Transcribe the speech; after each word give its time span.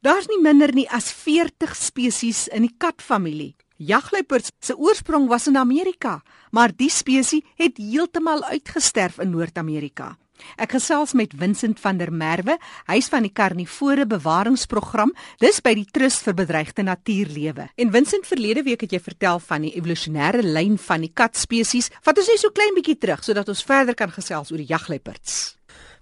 Daar's 0.00 0.28
nie 0.30 0.38
minder 0.38 0.70
nie 0.74 0.86
as 0.94 1.10
40 1.10 1.72
spesies 1.74 2.46
in 2.54 2.62
die 2.62 2.74
katfamilie. 2.78 3.56
Jagluiperds 3.78 4.52
se 4.62 4.76
oorsprong 4.78 5.26
was 5.30 5.48
in 5.50 5.56
Amerika, 5.58 6.20
maar 6.50 6.70
die 6.70 6.90
spesies 6.90 7.42
het 7.58 7.78
heeltemal 7.82 8.44
uitgesterf 8.46 9.18
in 9.18 9.30
Noord-Amerika. 9.34 10.16
Ek 10.54 10.76
gesels 10.76 11.16
met 11.18 11.34
Vincent 11.34 11.80
van 11.82 11.98
der 11.98 12.12
Merwe, 12.14 12.54
hy's 12.86 13.10
van 13.10 13.26
die 13.26 13.32
Karnivore 13.34 14.06
Bewaringsprogram, 14.06 15.10
dis 15.42 15.58
by 15.66 15.74
die 15.80 15.86
Trust 15.90 16.22
vir 16.26 16.38
Bedreigde 16.38 16.86
Natuurlewe. 16.86 17.68
En 17.74 17.90
Vincent, 17.90 18.26
verlede 18.26 18.62
week 18.66 18.86
het 18.86 18.94
jy 18.94 19.02
vertel 19.02 19.42
van 19.42 19.66
die 19.66 19.74
evolusionêre 19.74 20.46
lyn 20.46 20.78
van 20.78 21.02
die 21.02 21.10
katspesies. 21.10 21.90
Vat 22.06 22.22
ons 22.22 22.30
net 22.30 22.42
so 22.42 22.54
klein 22.54 22.78
bietjie 22.78 23.00
terug 23.02 23.26
sodat 23.26 23.50
ons 23.50 23.66
verder 23.66 23.98
kan 23.98 24.14
gesels 24.14 24.54
oor 24.54 24.62
die 24.62 24.70
jagluiperds. 24.70 25.58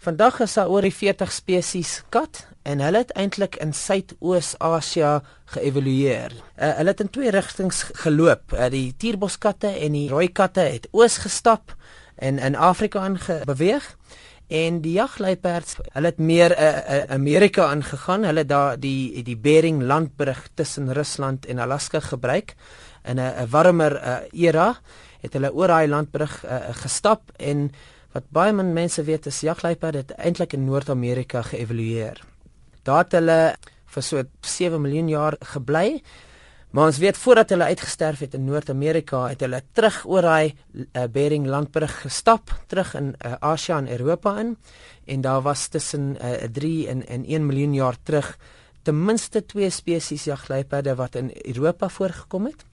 Vandag 0.07 0.37
is 0.41 0.53
daar 0.55 0.69
oor 0.71 0.85
die 0.87 0.95
40 0.95 1.33
spesies 1.35 1.93
kat 2.15 2.45
en 2.63 2.79
hulle 2.79 3.01
het 3.03 3.11
eintlik 3.19 3.57
in 3.59 3.73
Suidoos-Asië 3.75 5.17
geëvolueer. 5.57 6.37
Uh, 6.37 6.69
hulle 6.79 6.93
het 6.93 7.01
in 7.03 7.11
twee 7.11 7.33
rigtings 7.35 7.81
geloop. 8.05 8.55
Uh, 8.55 8.69
die 8.71 8.95
tierbosskatte 8.95 9.73
en 9.73 9.97
die 9.99 10.05
rooi 10.07 10.29
katte 10.31 10.63
het 10.63 10.87
oos 10.95 11.17
gestap 11.25 11.75
en 12.23 12.39
in 12.39 12.55
Afrika 12.55 13.03
aangebeweeg 13.03 13.89
en 14.47 14.79
die 14.85 14.95
jagluiperds, 14.95 15.81
hulle 15.97 16.13
het 16.13 16.23
meer 16.23 16.55
uh, 16.55 16.69
uh, 16.69 17.01
Amerika 17.19 17.67
aangegaan. 17.67 18.29
Hulle 18.31 18.47
daar 18.47 18.79
die 18.79 19.25
die 19.27 19.35
Bering 19.35 19.83
landbrug 19.83 20.45
tussen 20.55 20.93
Rusland 20.95 21.51
en 21.51 21.59
Alaska 21.59 22.01
gebruik 22.13 22.55
in 23.03 23.19
'n 23.19 23.51
warmer 23.51 23.99
uh, 23.99 24.17
era 24.31 24.77
het 25.21 25.33
hulle 25.33 25.51
oor 25.51 25.67
daai 25.67 25.89
landbrug 25.89 26.45
uh, 26.45 26.71
gestap 26.79 27.35
en 27.37 27.73
Wat 28.17 28.31
baie 28.33 28.53
min 28.57 28.71
mense 28.73 29.03
weet 29.05 29.27
is 29.29 29.43
jagluiperd 29.45 29.99
het 29.99 30.13
eintlik 30.17 30.55
in 30.57 30.63
Noord-Amerika 30.65 31.43
geëvolueer. 31.45 32.23
Daar 32.89 33.03
het 33.03 33.17
hulle 33.19 33.41
vir 33.93 34.05
so 34.07 34.23
7 34.41 34.81
miljoen 34.81 35.11
jaar 35.13 35.37
gebly. 35.53 36.01
Maar 36.73 36.89
ons 36.89 37.01
weet 37.03 37.19
voordat 37.21 37.53
hulle 37.53 37.69
uitgesterf 37.69 38.23
het 38.25 38.39
in 38.39 38.47
Noord-Amerika, 38.49 39.27
het 39.29 39.45
hulle 39.45 39.61
terug 39.77 39.99
oor 40.09 40.25
daai 40.25 40.55
uh, 40.73 41.05
Bering 41.13 41.45
landbrug 41.45 41.93
gestap, 42.07 42.55
terug 42.73 42.95
in 42.97 43.13
uh, 43.19 43.35
Asië 43.53 43.77
en 43.77 43.93
Europa 43.99 44.39
in 44.41 44.57
en 45.05 45.21
daar 45.21 45.45
was 45.45 45.69
tussen 45.69 46.17
uh, 46.17 46.49
3 46.53 46.89
en, 46.89 47.07
en 47.07 47.25
1 47.25 47.47
miljoen 47.47 47.75
jaar 47.75 48.01
terug 48.03 48.33
ten 48.83 49.05
minste 49.05 49.45
twee 49.45 49.71
spesies 49.71 50.25
jagluiperde 50.25 50.97
wat 50.97 51.21
in 51.21 51.31
Europa 51.45 51.89
voorgekom 51.89 52.49
het. 52.49 52.65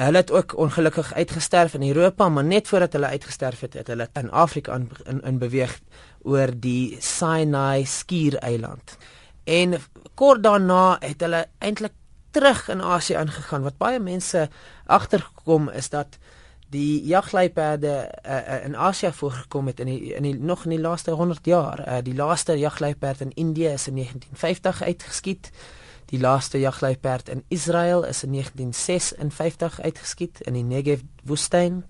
Hulle 0.00 0.16
het 0.16 0.30
ook 0.32 0.56
ongelukkig 0.56 1.12
uitgesterf 1.14 1.74
in 1.74 1.82
Europa, 1.88 2.28
maar 2.28 2.44
net 2.44 2.68
voordat 2.68 2.92
hulle 2.92 3.06
uitgesterf 3.06 3.60
het, 3.60 3.74
het 3.74 3.86
hulle 3.86 4.08
in 4.12 4.30
Afrika 4.30 4.74
in, 4.74 4.90
in, 5.04 5.20
in 5.22 5.38
beweeg 5.38 5.80
oor 6.22 6.52
die 6.56 6.96
Sinai 7.00 7.84
skiereiland. 7.84 8.96
En 9.44 9.76
kort 10.14 10.42
daarna 10.42 10.96
het 11.00 11.20
hulle 11.20 11.46
eintlik 11.58 11.92
terug 12.30 12.68
in 12.68 12.82
Asië 12.82 13.14
aangegaan. 13.14 13.62
Wat 13.62 13.76
baie 13.76 14.00
mense 14.00 14.48
agtergekom 14.86 15.68
is 15.68 15.88
dat 15.88 16.18
die 16.70 17.02
jagluiperde 17.04 17.94
uh, 18.26 18.36
uh, 18.36 18.64
in 18.64 18.76
Asië 18.76 19.10
voorgekom 19.12 19.66
het 19.66 19.80
in 19.80 19.86
die, 19.86 20.14
in 20.14 20.22
die 20.22 20.34
nog 20.38 20.64
in 20.64 20.70
die 20.70 20.80
laaste 20.80 21.10
100 21.10 21.46
jaar. 21.46 21.82
Uh, 21.88 21.98
die 22.02 22.14
laaste 22.14 22.58
jagluiperd 22.58 23.20
in 23.20 23.32
Indië 23.34 23.74
is 23.74 23.88
in 23.88 23.94
1950 23.94 24.82
uitgeskiet. 24.82 25.50
Die 26.10 26.18
laaste 26.18 26.58
jagluiperd 26.58 27.28
in 27.28 27.44
Israel 27.48 28.02
is 28.04 28.24
in 28.24 28.32
1956 28.32 29.80
uitgeskiet 29.80 30.40
in 30.40 30.56
die 30.58 30.64
Negev 30.66 31.04
woestyn. 31.22 31.84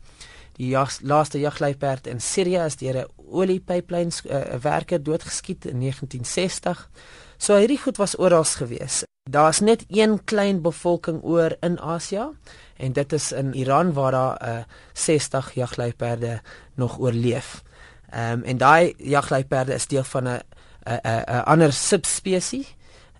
Die 0.58 0.68
jag, 0.68 0.98
laaste 1.00 1.40
jagluiperd 1.40 2.06
in 2.06 2.20
Sirië 2.20 2.66
is 2.66 2.76
deur 2.76 2.98
'n 3.00 3.08
oliepyplyn 3.16 4.12
uh, 4.24 4.42
werker 4.60 5.02
doodgeskiet 5.02 5.64
in 5.64 5.80
1960. 5.80 6.90
So 7.38 7.56
hierdie 7.56 7.78
goed 7.80 7.96
was 7.96 8.18
oral 8.18 8.44
gewees. 8.44 9.04
Daar's 9.30 9.60
net 9.60 9.84
een 9.88 10.24
klein 10.24 10.60
bevolking 10.62 11.22
oor 11.22 11.56
in 11.60 11.80
Asië 11.80 12.28
en 12.76 12.92
dit 12.92 13.12
is 13.12 13.32
in 13.32 13.54
Iran 13.54 13.92
waar 13.92 14.12
daar 14.12 14.48
uh, 14.48 14.64
60 14.92 15.54
jagluiperde 15.54 16.40
nog 16.74 16.98
oorleef. 16.98 17.62
Ehm 18.10 18.32
um, 18.32 18.42
en 18.42 18.56
daai 18.56 18.94
jagluiperde 18.96 19.74
is 19.74 19.86
deel 19.86 20.04
van 20.04 20.28
'n 20.28 20.40
'n 20.84 21.00
'n 21.06 21.44
ander 21.44 21.72
subspesies 21.72 22.74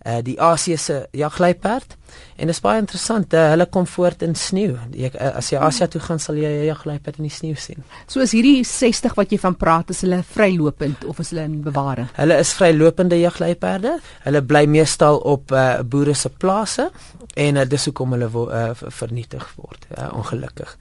uh, 0.04 0.20
die 0.22 0.36
Asiëse 0.40 1.06
jagluiperd 1.16 1.96
en 2.36 2.48
dit 2.48 2.54
is 2.54 2.62
baie 2.64 2.80
interessant 2.80 3.34
uh, 3.34 3.44
hulle 3.52 3.66
kom 3.70 3.86
voort 3.86 4.22
in 4.26 4.34
sneeu. 4.34 4.78
Jy, 4.96 5.12
uh, 5.14 5.36
as 5.38 5.50
jy 5.52 5.60
Asië 5.62 5.88
toe 5.92 6.00
gaan 6.00 6.18
sal 6.18 6.40
jy 6.40 6.48
'n 6.48 6.66
jagluiperd 6.70 7.18
in 7.18 7.28
die 7.28 7.34
sneeu 7.34 7.54
sien. 7.54 7.84
So 8.06 8.20
is 8.20 8.32
hierdie 8.32 8.64
60 8.64 9.14
wat 9.14 9.30
jy 9.30 9.38
van 9.38 9.56
praat 9.56 9.90
is 9.90 10.00
hulle 10.00 10.22
vrylopend 10.22 11.04
of 11.04 11.18
is 11.18 11.30
hulle 11.30 11.44
in 11.44 11.62
bewaring 11.62 12.08
hulle 12.16 12.38
is 12.38 12.52
vrylopende 12.52 13.20
jagluiperde 13.20 13.98
hulle 14.24 14.42
bly 14.42 14.66
meestal 14.66 15.18
op 15.18 15.52
uh, 15.52 15.80
boere 15.82 16.14
se 16.14 16.28
plase 16.28 16.90
en 17.36 17.56
uh, 17.56 17.64
dis 17.64 17.84
hoekom 17.84 18.12
hulle 18.16 18.28
wo, 18.30 18.48
uh, 18.48 18.72
vernietig 18.74 19.46
word 19.56 19.86
uh, 19.96 20.10
ongelukkig. 20.16 20.76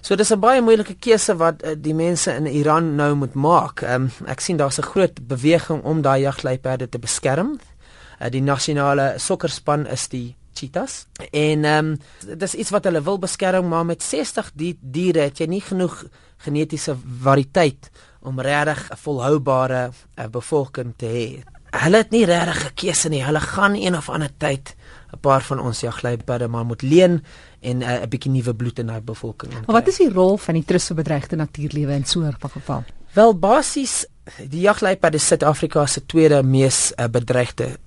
So 0.00 0.16
dis 0.16 0.32
'n 0.32 0.40
baie 0.40 0.60
moeilike 0.60 0.94
keuse 0.94 1.36
wat 1.36 1.62
uh, 1.62 1.74
die 1.76 1.94
mense 1.94 2.32
in 2.32 2.46
Iran 2.46 2.94
nou 2.96 3.14
moet 3.14 3.34
maak. 3.34 3.82
Um, 3.82 4.10
ek 4.26 4.40
sien 4.40 4.56
daar's 4.56 4.78
'n 4.78 4.88
groot 4.92 5.26
beweging 5.28 5.82
om 5.82 6.02
daai 6.02 6.20
jagluiperde 6.22 6.88
te 6.88 6.98
beskerm 6.98 7.58
die 8.28 8.42
nasionale 8.42 9.14
sokkerspan 9.18 9.86
is 9.86 10.08
die 10.08 10.36
cheetahs 10.54 11.06
en 11.30 11.64
ehm 11.64 11.92
um, 11.92 11.98
dis 12.38 12.54
iets 12.54 12.70
wat 12.70 12.84
hulle 12.84 13.02
wil 13.02 13.18
beskerm 13.18 13.68
maar 13.68 13.86
met 13.86 14.02
60 14.02 14.50
die 14.54 14.78
diere 14.80 15.20
het 15.30 15.40
jy 15.40 15.46
nie 15.46 15.62
genoeg 15.64 16.04
genetiese 16.44 16.96
variëteit 17.22 17.90
om 18.20 18.40
regtig 18.40 18.90
'n 18.90 18.96
volhoubare 18.96 19.90
uh, 19.90 20.26
bevolking 20.26 20.92
te 20.96 21.06
hê. 21.06 21.26
Hulle 21.70 21.96
het 21.96 22.10
nie 22.10 22.24
regtig 22.24 22.64
'n 22.64 22.74
keuse 22.74 23.08
nie. 23.08 23.24
Hulle 23.24 23.40
gaan 23.40 23.74
een 23.74 23.96
of 23.96 24.08
ander 24.08 24.30
tyd 24.36 24.74
'n 25.12 25.20
paar 25.20 25.42
van 25.42 25.60
ons 25.60 25.80
jagluiperde 25.80 26.48
maar 26.48 26.64
moet 26.64 26.82
leen 26.82 27.24
en 27.60 27.82
eh, 27.82 28.00
'n 28.00 28.02
uh, 28.02 28.08
bietjie 28.08 28.30
nuwe 28.30 28.54
bloed 28.54 28.78
in 28.78 28.86
daai 28.86 29.00
bevolking. 29.00 29.52
Maar 29.52 29.76
wat 29.76 29.88
is 29.88 29.96
die 29.96 30.12
rol 30.12 30.36
van 30.36 30.54
die 30.54 30.64
trust 30.64 30.86
vir 30.86 30.96
bedreigde 30.96 31.36
natuurlewe 31.36 31.92
in 31.92 32.04
so 32.04 32.20
'n 32.20 32.34
geval? 32.40 32.84
Wel 33.12 33.38
basies 33.38 34.06
die 34.38 34.60
jagluiperd 34.60 35.14
is 35.14 35.26
Suid-Afrika 35.26 35.86
se 35.86 36.06
tweede 36.06 36.42
mees 36.42 36.92
uh, 36.96 37.04
bedreigde 37.06 37.78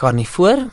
karnivoor. 0.00 0.64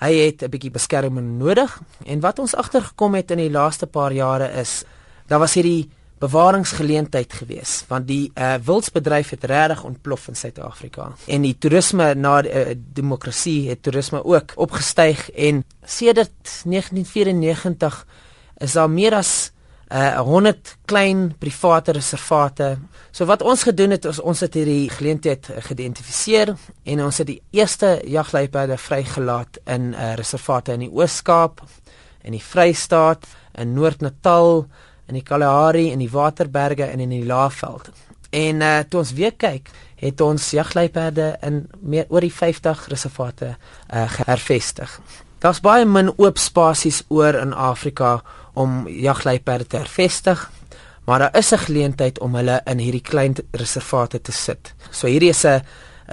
Hy 0.00 0.12
het 0.16 0.42
'n 0.42 0.50
bietjie 0.50 0.72
beskerming 0.72 1.38
nodig 1.38 1.80
en 2.06 2.20
wat 2.20 2.38
ons 2.38 2.54
agtergekom 2.54 3.14
het 3.14 3.30
in 3.30 3.38
die 3.38 3.50
laaste 3.50 3.86
paar 3.86 4.12
jare 4.12 4.48
is 4.60 4.84
daar 5.26 5.38
was 5.38 5.54
hierdie 5.54 5.90
bewaringsgeleentheid 6.20 7.32
gewees 7.32 7.84
want 7.88 8.08
die 8.08 8.30
uh, 8.34 8.54
wildsbedryf 8.64 9.30
het 9.30 9.44
regtig 9.44 9.84
ontplof 9.84 10.28
in 10.28 10.36
Suid-Afrika 10.36 11.12
en 11.26 11.46
die 11.46 11.54
toerisme 11.58 12.14
na 12.14 12.42
die 12.42 12.52
uh, 12.52 12.74
demokrasie 12.76 13.68
het 13.70 13.82
toerisme 13.82 14.24
ook 14.24 14.52
opgestyg 14.56 15.30
en 15.30 15.64
sedert 15.84 16.64
1994 16.64 18.06
is 18.60 18.72
daar 18.72 18.90
meer 18.90 19.14
as 19.14 19.52
uh 19.90 20.20
100 20.20 20.76
klein 20.84 21.34
private 21.38 21.92
reservate. 21.92 22.78
So 23.10 23.26
wat 23.26 23.42
ons 23.42 23.62
gedoen 23.62 23.90
het 23.90 24.04
is 24.04 24.20
ons 24.20 24.40
het 24.40 24.54
hierdie 24.54 24.90
geleentheid 24.90 25.48
geïdentifiseer 25.66 26.54
en 26.84 27.02
ons 27.04 27.18
het 27.18 27.26
die 27.26 27.40
eerste 27.50 27.98
jagluiperde 28.06 28.78
vrygelaat 28.78 29.58
in 29.66 29.92
uh 29.94 30.14
reservate 30.14 30.72
in 30.72 30.86
die 30.86 30.92
Oos-Kaap, 30.92 31.64
in 32.22 32.38
die 32.38 32.44
Vrystaat, 32.44 33.26
in 33.58 33.74
Noord-Natal, 33.74 34.66
in 35.08 35.18
die 35.18 35.26
Kalahari 35.26 35.90
en 35.92 35.98
die 35.98 36.10
Waterberge 36.10 36.86
en 36.86 37.00
in 37.00 37.10
die 37.10 37.26
Laagveld. 37.26 37.90
En 38.30 38.62
uh 38.62 38.78
toe 38.88 39.00
ons 39.02 39.12
weer 39.12 39.34
kyk, 39.34 39.70
het 40.00 40.20
ons 40.20 40.50
jagluiperde 40.50 41.34
in 41.42 41.64
meer 41.80 42.06
oor 42.08 42.22
die 42.22 42.34
50 42.34 42.86
reservate 42.94 43.56
uh 43.90 44.06
hervestig. 44.22 45.00
Daar's 45.40 45.62
baie 45.64 45.86
min 45.88 46.12
oop 46.18 46.38
spasies 46.38 47.02
oor 47.08 47.34
in 47.34 47.54
Afrika 47.56 48.20
om 48.52 48.88
jagluiperde 48.88 49.66
te 49.66 49.76
hervestig, 49.76 50.50
maar 51.04 51.18
daar 51.18 51.36
is 51.36 51.52
'n 51.52 51.58
geleentheid 51.58 52.18
om 52.20 52.34
hulle 52.34 52.60
in 52.64 52.78
hierdie 52.78 53.02
klein 53.02 53.34
reservate 53.50 54.20
te 54.20 54.32
sit. 54.32 54.74
So 54.90 55.06
hierdie 55.06 55.28
is 55.30 55.44
'n 55.44 55.62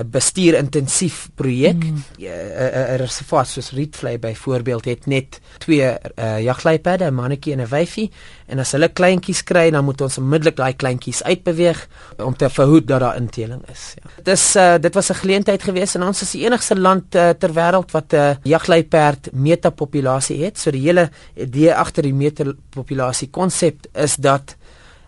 bestuur 0.06 0.54
intensief 0.54 1.30
projek. 1.36 1.84
'n 1.84 2.04
mm. 2.18 2.96
reservaat 3.02 3.48
soos 3.48 3.72
Rietvlei 3.72 4.18
byvoorbeeld 4.18 4.86
het 4.86 5.06
net 5.06 5.40
twee 5.58 5.82
uh, 5.82 6.42
jagluiperde, 6.42 7.06
'n 7.06 7.14
mannetjie 7.14 7.54
en 7.54 7.62
'n 7.62 7.70
wyfie, 7.70 8.12
en 8.48 8.60
as 8.60 8.72
hulle 8.72 8.90
kleintjies 8.90 9.44
kry, 9.44 9.70
dan 9.72 9.86
moet 9.86 10.02
ons 10.02 10.18
onmiddellik 10.18 10.56
daai 10.56 10.74
kleintjies 10.74 11.24
uitbeweeg 11.24 11.88
om 12.24 12.36
te 12.36 12.50
verhoed 12.50 12.88
dat 12.88 13.00
daar 13.00 13.16
inteling 13.16 13.64
is. 13.72 13.94
Ja. 13.96 14.10
Dit 14.24 14.34
is 14.34 14.56
uh, 14.56 14.76
dit 14.82 14.94
was 14.94 15.10
'n 15.10 15.22
geleentheid 15.24 15.64
geweest 15.64 15.96
en 15.96 16.04
ons 16.04 16.22
is 16.22 16.32
die 16.32 16.46
enigste 16.46 16.80
land 16.80 17.16
uh, 17.16 17.30
ter 17.30 17.54
wêreld 17.54 17.92
wat 17.92 18.14
'n 18.14 18.16
uh, 18.16 18.36
jagluiperd 18.44 19.30
metapopulasie 19.34 20.44
het. 20.44 20.60
So 20.60 20.72
die 20.72 20.82
hele 20.82 21.10
idee 21.36 21.74
agter 21.74 22.04
die 22.04 22.14
metapopulasie 22.14 23.30
konsep 23.30 23.88
is 23.94 24.16
dat 24.16 24.56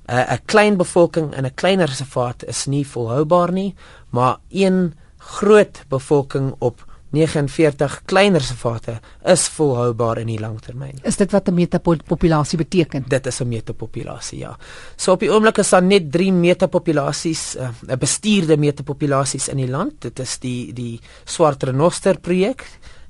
'n 0.10 0.34
uh, 0.34 0.38
klein 0.46 0.78
bevolking 0.78 1.36
in 1.38 1.46
'n 1.46 1.54
kleiner 1.54 1.88
reservaat 1.88 2.46
is 2.46 2.66
nie 2.66 2.88
volhoubaar 2.88 3.52
nie, 3.52 3.76
maar 4.10 4.38
een 4.50 4.94
groot 5.18 5.84
bevolking 5.88 6.56
op 6.60 6.86
49 7.10 8.02
kleiner 8.06 8.40
reservate 8.40 9.00
is 9.26 9.48
volhoubaar 9.48 10.18
in 10.18 10.28
die 10.28 10.40
langtermyn. 10.40 11.00
Is 11.04 11.18
dit 11.18 11.32
wat 11.32 11.48
'n 11.48 11.54
metapopulasie 11.54 12.58
beteken? 12.58 13.06
Dit 13.08 13.26
is 13.26 13.40
'n 13.40 13.48
metapopulasie, 13.48 14.40
ja. 14.40 14.58
So 14.96 15.12
op 15.12 15.20
die 15.20 15.32
oomblik 15.32 15.58
is 15.58 15.70
daar 15.70 15.84
net 15.84 16.12
3 16.12 16.32
metapopulasies, 16.32 17.56
'n 17.56 17.92
uh, 17.92 17.98
bestuurde 17.98 18.58
metapopulasies 18.58 19.48
in 19.48 19.58
die 19.58 19.70
land. 19.70 20.02
Dit 20.02 20.20
is 20.20 20.40
die 20.40 20.74
die 20.74 21.00
swart 21.26 21.64
renoster 21.64 22.20
projek 22.20 22.66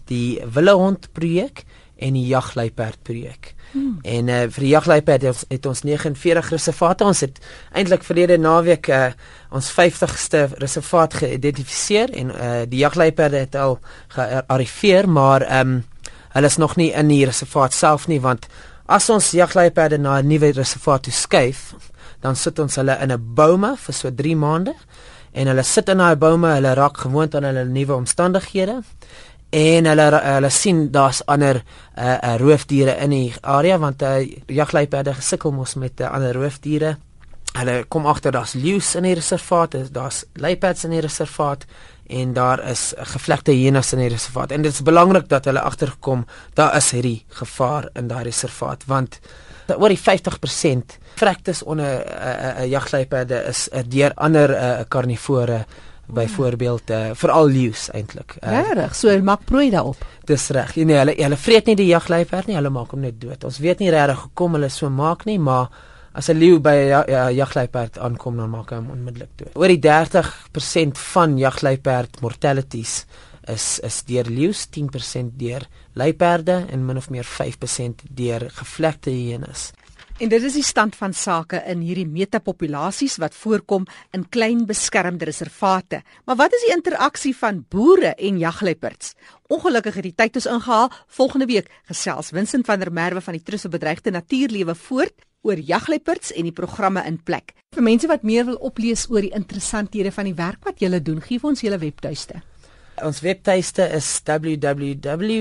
die 0.09 0.41
Willehond 0.53 1.11
projek 1.13 1.63
en 1.99 2.13
die 2.13 2.27
Jagluiperd 2.27 3.01
projek. 3.03 3.53
Hmm. 3.71 3.99
En 4.01 4.27
uh, 4.27 4.39
vir 4.49 4.63
die 4.65 4.71
jagluiperd 4.71 5.25
het, 5.27 5.43
het 5.49 5.65
ons 5.69 5.83
49 5.85 6.49
reservate. 6.55 7.05
Ons 7.05 7.21
het 7.21 7.37
eintlik 7.77 8.05
verlede 8.05 8.39
naweek 8.41 8.89
uh, 8.89 9.11
ons 9.53 9.69
50ste 9.75 10.47
reservaat 10.57 11.19
geïdentifiseer 11.21 12.13
en 12.17 12.33
uh, 12.33 12.49
die 12.69 12.81
jagluiperde 12.81 13.43
het 13.45 13.55
al 13.55 13.77
gearriveer, 14.15 15.09
maar 15.09 15.45
ehm 15.45 15.77
um, 15.77 15.85
hulle 16.29 16.45
is 16.45 16.59
nog 16.61 16.75
nie 16.77 16.91
in 16.93 17.07
die 17.09 17.23
reservaat 17.25 17.73
self 17.73 18.03
nie 18.07 18.19
want 18.21 18.43
as 18.85 19.07
ons 19.09 19.31
jagluiperde 19.33 19.97
na 19.97 20.19
'n 20.21 20.27
nuwe 20.27 20.51
reservaat 20.53 21.03
toe 21.03 21.13
skuif, 21.13 21.73
dan 22.21 22.35
sit 22.35 22.59
ons 22.59 22.75
hulle 22.75 22.97
in 23.01 23.11
'n 23.11 23.33
bome 23.33 23.75
vir 23.77 23.93
so 23.93 24.11
3 24.11 24.35
maande 24.35 24.75
en 25.31 25.47
hulle 25.47 25.63
sit 25.63 25.89
in 25.89 25.97
daai 25.97 26.15
bome, 26.15 26.53
hulle 26.53 26.73
raak 26.73 26.97
gewoond 26.97 27.35
aan 27.35 27.43
hulle 27.43 27.65
nuwe 27.65 27.93
omstandighede 27.93 28.81
en 29.49 29.85
hulle 29.89 30.07
hulle 30.13 30.49
sien 30.53 30.87
daar's 30.93 31.21
ander 31.25 31.61
uh, 31.61 32.15
uh, 32.15 32.35
roofdiere 32.37 32.97
in 33.03 33.13
die 33.13 33.33
area 33.41 33.79
want 33.81 34.03
uh, 34.05 34.19
jagluiperde 34.47 35.15
gesukkel 35.17 35.51
mos 35.51 35.75
met 35.75 36.01
uh, 36.01 36.11
ander 36.13 36.35
roofdiere. 36.37 36.97
Hulle 37.57 37.83
kom 37.89 38.05
agter 38.05 38.31
daar's 38.31 38.53
leeu's 38.53 38.93
in 38.95 39.07
die 39.07 39.15
reservaat, 39.17 39.75
daar's 39.91 40.23
luiperds 40.37 40.85
in 40.85 40.93
die 40.93 41.01
reservaat 41.01 41.65
en 42.09 42.33
daar 42.33 42.61
is 42.69 42.93
gevlegte 43.13 43.53
hyenas 43.53 43.93
in 43.93 44.03
die 44.03 44.09
reservaat. 44.09 44.51
En 44.51 44.61
dit 44.61 44.73
is 44.73 44.85
belangrik 44.85 45.27
dat 45.29 45.45
hulle 45.49 45.61
agterkom 45.61 46.25
daar 46.57 46.75
is 46.77 46.91
hierdie 46.93 47.23
gevaar 47.41 47.89
in 47.97 48.09
daai 48.09 48.23
reservaat 48.29 48.85
want 48.89 49.19
oor 49.69 49.93
die 49.93 50.01
50% 50.01 50.95
vrektes 51.19 51.61
onder 51.63 51.85
'n 51.85 51.89
uh, 51.89 52.05
uh, 52.05 52.61
uh, 52.61 52.65
jagluiperde 52.69 53.43
is 53.49 53.67
uh, 53.69 53.81
deur 53.85 54.11
ander 54.15 54.49
uh, 54.49 54.79
karnivore 54.87 55.65
byvoorbeeld 56.13 56.89
uh, 56.89 57.11
veral 57.13 57.47
leeu's 57.47 57.89
eintlik. 57.93 58.35
Uh, 58.41 58.49
Regtig, 58.49 58.95
so 58.97 59.11
hulle 59.11 59.25
maak 59.25 59.45
prooi 59.49 59.69
daarop. 59.73 60.01
Dis 60.29 60.49
reg. 60.55 60.75
Nee, 60.75 60.97
hulle 60.97 61.15
hulle 61.17 61.37
vreet 61.37 61.69
nie 61.69 61.77
die 61.79 61.89
jagluiperd 61.91 62.49
nie, 62.49 62.57
hulle 62.57 62.73
maak 62.73 62.95
hom 62.95 63.05
net 63.05 63.19
dood. 63.21 63.45
Ons 63.47 63.61
weet 63.63 63.83
nie 63.83 63.91
regtig 63.93 64.25
hoekom 64.25 64.57
hulle 64.57 64.71
so 64.73 64.89
maak 64.93 65.25
nie, 65.29 65.39
maar 65.39 65.69
as 66.13 66.29
'n 66.29 66.37
leeu 66.37 66.59
by 66.59 66.75
'n 66.75 66.87
ja, 66.87 67.03
ja, 67.07 67.29
jagluiperd 67.31 67.97
aankom, 67.97 68.37
dan 68.37 68.49
maak 68.49 68.69
hy 68.71 68.75
hom 68.75 68.91
onmiddellik 68.91 69.33
dood. 69.37 69.55
Oor 69.55 69.67
die 69.67 69.79
30% 69.79 70.97
van 70.97 71.37
jagluiperd 71.37 72.21
mortalities 72.21 73.05
is 73.47 73.79
is 73.79 74.03
deur 74.03 74.25
leeu's, 74.25 74.67
10% 74.69 75.37
deur 75.37 75.67
luiperde 75.93 76.65
en 76.69 76.85
min 76.85 76.97
of 76.97 77.09
meer 77.09 77.25
5% 77.25 78.03
deur 78.09 78.49
gevlekte 78.49 79.09
hyenas. 79.09 79.71
En 80.19 80.27
dit 80.27 80.43
is 80.43 80.57
die 80.57 80.65
stand 80.67 80.97
van 80.99 81.13
sake 81.15 81.61
in 81.71 81.79
hierdie 81.79 82.07
metapopulasies 82.07 83.13
wat 83.23 83.31
voorkom 83.39 83.85
in 84.11 84.25
klein 84.27 84.65
beskermde 84.67 85.23
reservate. 85.29 86.01
Maar 86.27 86.35
wat 86.41 86.51
is 86.57 86.65
die 86.65 86.73
interaksie 86.75 87.31
van 87.39 87.61
boere 87.71 88.11
en 88.19 88.35
jagluiperds? 88.41 89.13
Ongelukkig 89.47 89.95
het 89.95 90.03
die 90.09 90.15
tyd 90.19 90.35
ons 90.41 90.49
ingehaal. 90.51 90.91
Volgende 91.07 91.47
week 91.47 91.71
gesels 91.87 92.33
Vincent 92.35 92.67
van 92.67 92.83
der 92.83 92.91
Merwe 92.91 93.23
van 93.23 93.33
die 93.39 93.43
Trust 93.47 93.69
vir 93.69 93.73
Bedreigde 93.77 94.11
Natuurlewe 94.11 94.75
voort 94.75 95.15
oor 95.47 95.55
jagluiperds 95.55 96.35
en 96.35 96.43
die 96.51 96.57
programme 96.59 96.99
in 97.07 97.23
plek. 97.23 97.55
Vir 97.71 97.83
mense 97.87 98.11
wat 98.11 98.27
meer 98.27 98.43
wil 98.51 98.59
oplees 98.59 99.07
oor 99.07 99.23
die 99.23 99.31
interessanthede 99.31 100.11
van 100.11 100.27
die 100.27 100.35
werk 100.35 100.67
wat 100.67 100.83
julle 100.83 100.99
doen, 100.99 101.23
gee 101.23 101.39
ons 101.39 101.63
julle 101.63 101.79
webtuiste. 101.79 102.43
Ons 102.99 103.23
webtuiste 103.23 103.87
is 103.95 104.19
www.ewt.org.za 104.27 105.39